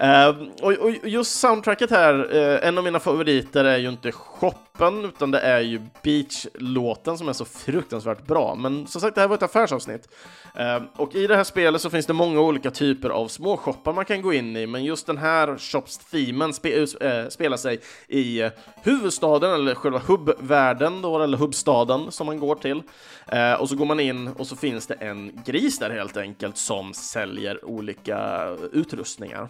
[0.00, 0.28] Uh,
[0.62, 5.04] och, och, just soundtracket här, uh, en av mina favoriter är ju inte shop, Droppen,
[5.04, 8.54] utan det är ju Beach-låten som är så fruktansvärt bra.
[8.54, 10.08] Men som sagt, det här var ett affärsavsnitt.
[10.54, 13.92] Eh, och i det här spelet så finns det många olika typer av små shoppar
[13.92, 18.50] man kan gå in i, men just den här shops-themen spe äh, spelar sig i
[18.82, 22.82] huvudstaden, eller själva hubbvärlden då, eller hubbstaden som man går till.
[23.26, 26.56] Eh, och så går man in och så finns det en gris där helt enkelt
[26.56, 29.48] som säljer olika utrustningar.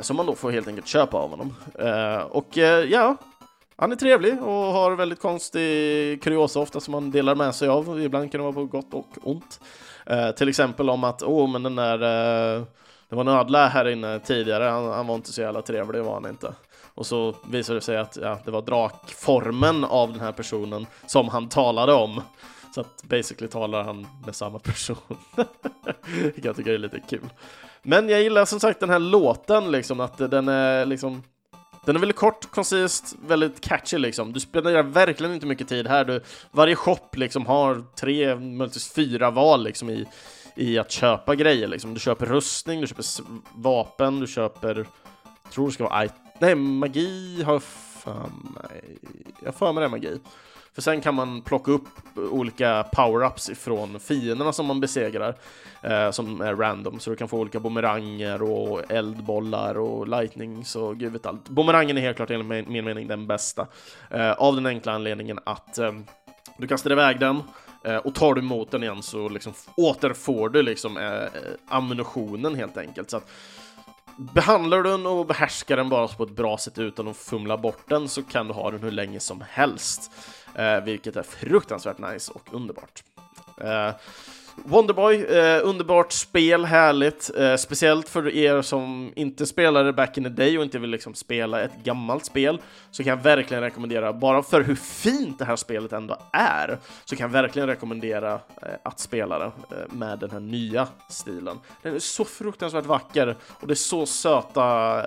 [0.00, 1.54] Som man då får helt enkelt köpa av honom.
[2.30, 2.56] Och
[2.88, 3.16] ja,
[3.76, 8.00] han är trevlig och har väldigt konstig kuriosa ofta som han delar med sig av.
[8.00, 9.60] Ibland kan det vara på gott och ont.
[10.06, 12.62] Eh, till exempel om att, åh, oh, men den där, eh,
[13.08, 16.14] det var en ödla här inne tidigare, han, han var inte så jävla trevlig, var
[16.14, 16.54] han inte.
[16.94, 21.28] Och så visade det sig att ja, det var drakformen av den här personen som
[21.28, 22.22] han talade om.
[22.74, 24.96] Så att basically talar han med samma person.
[26.22, 27.28] Vilket jag tycker är lite kul.
[27.82, 31.22] Men jag gillar som sagt den här låten, liksom, att den är liksom
[31.86, 34.32] den är väldigt kort, koncist, väldigt catchy liksom.
[34.32, 36.04] Du spenderar verkligen inte mycket tid här.
[36.04, 36.20] Du,
[36.50, 40.06] varje shop liksom har tre, möjligtvis fyra val liksom i,
[40.56, 41.94] i att köpa grejer liksom.
[41.94, 43.04] Du köper rustning, du köper
[43.54, 44.86] vapen, du köper...
[45.42, 46.08] Jag tror det ska vara...
[46.38, 48.98] Nej, magi har jag för mig...
[49.44, 50.20] Jag för mig det är magi.
[50.76, 55.34] För sen kan man plocka upp olika power-ups ifrån fienderna som man besegrar,
[55.82, 60.96] eh, som är random, så du kan få olika bumeranger och eldbollar och lightnings och
[60.96, 61.48] gud vet allt.
[61.48, 63.66] Bumerangen är helt klart enligt min mening den bästa,
[64.10, 65.92] eh, av den enkla anledningen att eh,
[66.58, 67.42] du kastar iväg den,
[67.84, 71.28] eh, och tar du emot den igen så liksom återfår du liksom eh, eh
[71.68, 73.10] ammunitionen helt enkelt.
[73.10, 73.30] Så att
[74.16, 77.88] Behandlar du den och behärskar den bara på ett bra sätt utan att fumla bort
[77.88, 80.10] den så kan du ha den hur länge som helst
[80.54, 83.02] eh, vilket är fruktansvärt nice och underbart.
[83.60, 83.90] Eh,
[84.64, 87.30] Wonderboy, eh, underbart spel, härligt.
[87.38, 91.14] Eh, speciellt för er som inte spelade back in the day och inte vill liksom
[91.14, 95.56] spela ett gammalt spel, så kan jag verkligen rekommendera, bara för hur fint det här
[95.56, 99.52] spelet ändå är, så kan jag verkligen rekommendera eh, att spela det eh,
[99.88, 101.58] med den här nya stilen.
[101.82, 104.62] Den är så fruktansvärt vacker och det är så söta,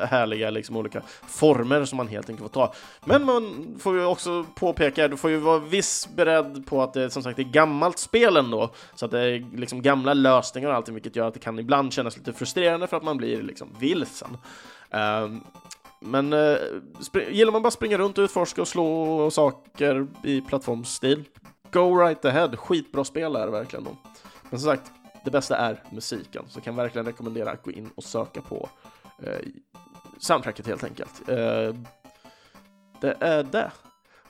[0.05, 2.73] härliga liksom olika former som man helt enkelt får ta.
[3.05, 7.09] Men man får ju också påpeka, du får ju vara viss beredd på att det
[7.09, 10.93] som sagt är gammalt spel ändå, så att det är liksom gamla lösningar och allting,
[10.93, 14.37] vilket gör att det kan ibland kännas lite frustrerande för att man blir liksom vilsen.
[14.91, 15.43] Um,
[15.99, 16.57] men uh,
[17.29, 21.23] gillar man bara springa runt och utforska och slå saker i plattformsstil,
[21.71, 22.57] go right ahead.
[22.57, 23.97] Skitbra spel är det verkligen då.
[24.49, 24.91] Men som sagt,
[25.25, 28.69] det bästa är musiken, så jag kan verkligen rekommendera att gå in och söka på
[29.23, 29.49] uh,
[30.17, 31.29] soundtracket helt enkelt.
[31.29, 31.75] Uh,
[33.01, 33.71] det är det.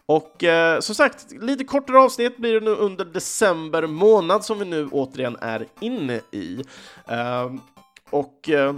[0.09, 4.65] Och eh, som sagt, lite kortare avsnitt blir det nu under december månad som vi
[4.65, 6.63] nu återigen är inne i.
[7.07, 7.53] Eh,
[8.09, 8.75] och eh,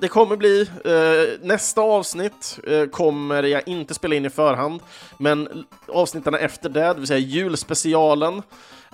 [0.00, 4.80] det kommer bli, eh, nästa avsnitt eh, kommer jag inte spela in i förhand,
[5.18, 8.42] men avsnitten efter det, det vill säga julspecialen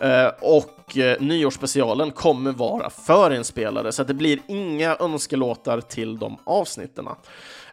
[0.01, 6.37] eh, och eh, nyårsspecialen kommer vara förinspelade, så att det blir inga önskelåtar till de
[6.45, 7.09] avsnitten.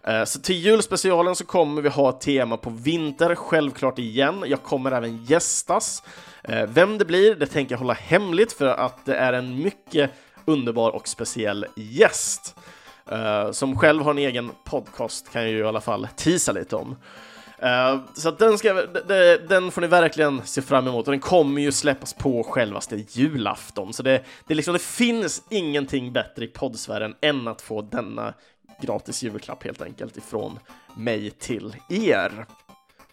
[0.08, 4.43] Eh, så till julspecialen så kommer vi ha ett tema på vinter, självklart igen.
[4.45, 6.03] Jag kommer även gästas.
[6.43, 10.12] Eh, vem det blir, det tänker jag hålla hemligt för att det är en mycket
[10.45, 12.55] underbar och speciell gäst.
[13.12, 16.76] Eh, som själv har en egen podcast kan jag ju i alla fall tisa lite
[16.76, 16.95] om.
[17.64, 18.74] Uh, så den, ska,
[19.49, 23.93] den får ni verkligen se fram emot och den kommer ju släppas på självaste julafton.
[23.93, 28.34] Så det, det, liksom, det finns ingenting bättre i poddsfären än att få denna
[28.82, 30.59] gratis julklapp helt enkelt ifrån
[30.95, 32.45] mig till er.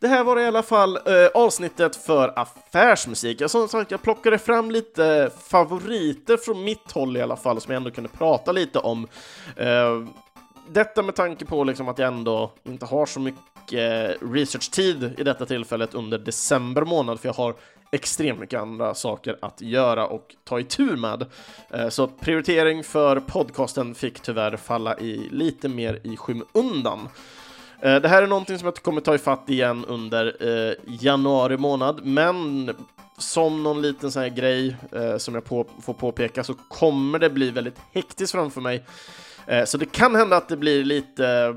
[0.01, 3.41] det här var i alla fall eh, avsnittet för affärsmusik.
[3.41, 7.73] Jag, som sagt, jag plockade fram lite favoriter från mitt håll i alla fall, som
[7.73, 9.09] jag ändå kunde prata lite om.
[9.57, 10.05] Eh,
[10.69, 15.47] detta med tanke på liksom att jag ändå inte har så mycket researchtid i detta
[15.47, 17.55] tillfället under december månad, för jag har
[17.95, 21.27] extremt mycket andra saker att göra och ta itu med.
[21.71, 27.09] Eh, så prioritering för podcasten fick tyvärr falla i lite mer i skymundan.
[27.81, 32.05] Eh, det här är någonting som jag kommer ta ifatt igen under eh, januari månad,
[32.05, 32.71] men
[33.19, 34.77] som någon liten sån här grej
[35.19, 38.85] som jag på, får påpeka så kommer det bli väldigt hektiskt framför mig.
[39.67, 41.57] Så det kan hända att det blir lite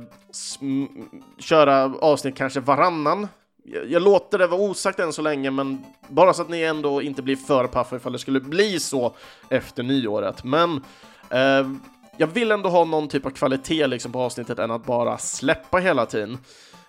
[1.40, 3.28] köra avsnitt kanske varannan.
[3.74, 7.02] Jag, jag låter det vara osagt än så länge, men bara så att ni ändå
[7.02, 9.16] inte blir för paffa ifall det skulle bli så
[9.50, 10.44] efter nyåret.
[10.44, 10.84] Men
[11.30, 11.72] eh,
[12.18, 15.78] jag vill ändå ha någon typ av kvalitet liksom på avsnittet än att bara släppa
[15.78, 16.38] hela tiden.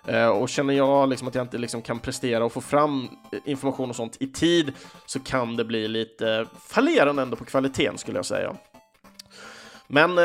[0.07, 3.09] Eh, och känner jag liksom att jag inte liksom kan prestera och få fram
[3.45, 4.73] information och sånt i tid
[5.07, 8.57] så kan det bli lite fallerande ändå på kvaliteten skulle jag säga.
[9.87, 10.25] Men eh,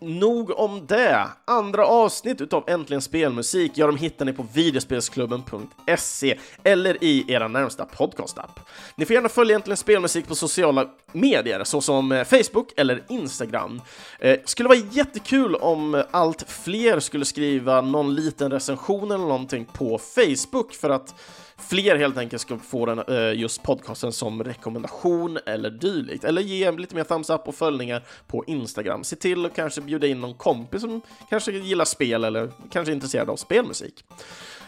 [0.00, 1.26] Nog om det.
[1.44, 7.84] Andra avsnitt utav Äntligen Spelmusik, ja, de hittar ni på videospelsklubben.se eller i era närmsta
[7.84, 8.60] podcastapp.
[8.96, 13.82] Ni får gärna följa Äntligen Spelmusik på sociala medier såsom eh, Facebook eller Instagram.
[14.18, 19.98] Eh, skulle vara jättekul om allt fler skulle skriva någon liten recension eller någonting på
[19.98, 21.14] Facebook för att
[21.60, 26.24] fler helt enkelt ska få den, eh, just podcasten som rekommendation eller dylikt.
[26.24, 29.04] Eller ge lite mer thumbs up och följningar på Instagram.
[29.04, 32.94] Se till att kanske bjuda in någon kompis som kanske gillar spel eller kanske är
[32.94, 34.04] intresserad av spelmusik.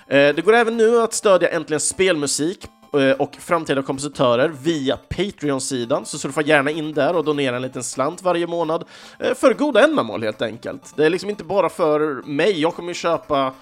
[0.06, 6.06] Eh, det går även nu att stödja Äntligen Spelmusik eh, och framtida kompositörer via Patreon-sidan,
[6.06, 8.84] så surfa gärna in där och donera en liten slant varje månad
[9.18, 10.96] för goda ändamål helt enkelt.
[10.96, 13.54] Det är liksom inte bara för mig, jag kommer ju köpa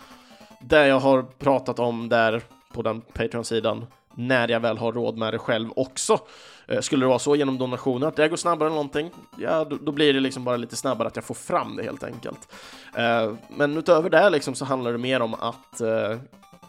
[0.60, 2.42] det jag har pratat om där
[2.72, 6.18] på den Patreon-sidan när jag väl har råd med det själv också.
[6.66, 9.76] Eh, skulle det vara så genom donationer att det går snabbare än någonting, ja då,
[9.80, 12.52] då, blir det liksom bara lite snabbare att jag får fram det helt enkelt.
[12.96, 16.18] Eh, men utöver det liksom så handlar det mer om att eh,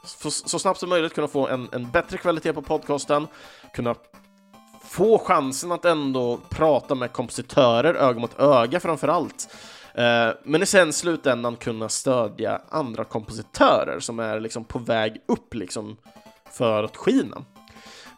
[0.04, 3.28] så snabbt som möjligt kunna få en, en bättre kvalitet på podcasten,
[3.74, 3.96] kunna
[4.84, 9.56] få chansen att ändå prata med kompositörer öga mot öga framför allt.
[9.94, 15.54] Eh, men i sen slutändan kunna stödja andra kompositörer som är liksom på väg upp
[15.54, 15.98] liksom
[16.52, 17.46] för att skina.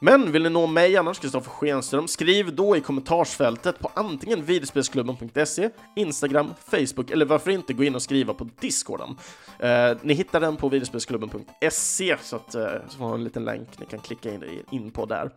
[0.06, 5.70] Men vill ni nå mig annars, Kristoffer Schenström, skriv då i kommentarsfältet på antingen videospelsklubben.se,
[5.96, 9.18] Instagram, Facebook eller varför inte gå in och skriva på Discorden.
[9.60, 13.86] Eh, ni hittar den på videospelsklubben.se så att eh, så får en liten länk ni
[13.86, 15.30] kan klicka in, in på där.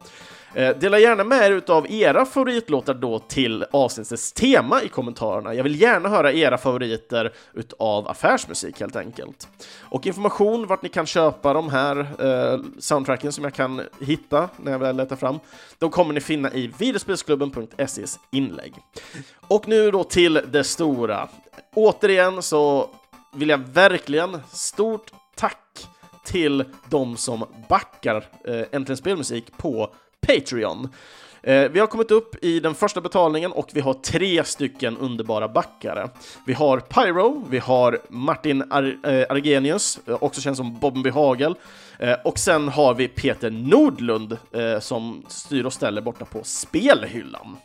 [0.54, 5.54] Eh, dela gärna med er utav era favoritlåtar då till avsnittets tema i kommentarerna.
[5.54, 9.48] Jag vill gärna höra era favoriter utav affärsmusik helt enkelt.
[9.80, 14.72] Och information vart ni kan köpa de här eh, soundtracken som jag kan hitta när
[14.72, 15.38] jag väl letar fram,
[15.78, 18.74] de kommer ni finna i videospelsklubben.ses inlägg.
[19.48, 21.28] Och nu då till det stora.
[21.74, 22.90] Återigen så
[23.34, 25.86] vill jag verkligen stort tack
[26.24, 29.94] till de som backar eh, Äntligen Spelmusik på
[30.26, 30.88] Patreon.
[31.46, 35.48] Eh, vi har kommit upp i den första betalningen och vi har tre stycken underbara
[35.48, 36.08] backare.
[36.46, 41.54] Vi har Pyro, vi har Martin Ar eh, Argenius, eh, också känd som Bobby Hagel,
[41.98, 47.56] eh, och sen har vi Peter Nordlund eh, som styr och ställer borta på spelhyllan.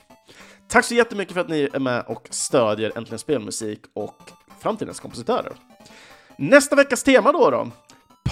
[0.67, 5.53] Tack så jättemycket för att ni är med och stödjer Äntligen Spelmusik och framtidens kompositörer.
[6.37, 7.67] Nästa veckas tema då då?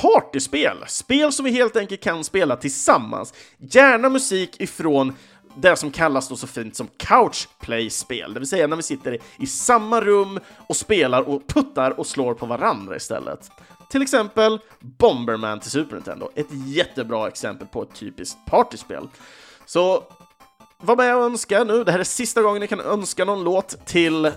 [0.02, 0.78] Partyspel!
[0.88, 3.34] Spel som vi helt enkelt kan spela tillsammans.
[3.58, 5.14] Gärna musik ifrån
[5.62, 9.18] det som kallas då så fint som couch play-spel, det vill säga när vi sitter
[9.38, 13.52] i samma rum och spelar och puttar och slår på varandra istället.
[13.90, 19.08] Till exempel Bomberman till Super Nintendo, ett jättebra exempel på ett typiskt partyspel.
[19.66, 20.04] Så
[20.78, 23.86] var med och önska nu, det här är sista gången ni kan önska någon låt
[23.86, 24.32] till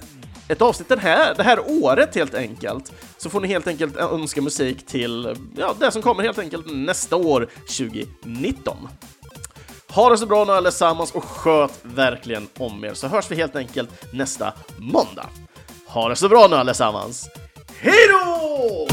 [0.49, 2.93] ett avsnitt den här, det här året helt enkelt.
[3.17, 7.17] Så får ni helt enkelt önska musik till ja, det som kommer helt enkelt nästa
[7.17, 8.89] år, 2019.
[9.95, 13.57] Ha det så bra nu allesammans och sköt verkligen om er så hörs vi helt
[13.57, 15.27] enkelt nästa måndag.
[15.87, 17.29] Ha det så bra nu allesammans.
[17.81, 18.87] Hejdå!